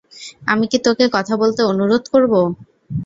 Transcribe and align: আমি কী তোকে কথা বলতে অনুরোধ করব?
আমি 0.47 0.65
কী 0.67 0.77
তোকে 0.85 1.05
কথা 1.15 1.33
বলতে 1.37 1.61
অনুরোধ 1.63 2.03
করব? 2.13 2.33